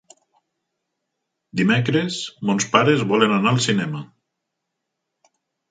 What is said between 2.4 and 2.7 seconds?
mons